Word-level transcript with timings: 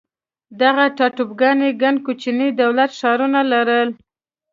دغه 0.61 0.85
ټاپوګانو 0.97 1.67
ګڼ 1.81 1.95
کوچني 2.05 2.49
دولت 2.61 2.91
ښارونه 2.99 3.39
لرل. 3.51 3.89